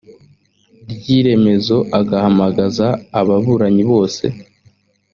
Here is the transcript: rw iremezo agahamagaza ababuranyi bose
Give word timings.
rw 0.91 1.03
iremezo 1.17 1.77
agahamagaza 1.99 2.87
ababuranyi 3.19 3.83
bose 3.91 4.25